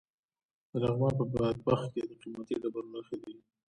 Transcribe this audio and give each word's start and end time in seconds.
د 0.69 0.73
لغمان 0.83 1.13
په 1.19 1.25
بادپخ 1.33 1.81
کې 1.93 2.01
د 2.09 2.11
قیمتي 2.21 2.55
ډبرو 2.61 2.91
نښې 2.93 3.17
دي. 3.23 3.35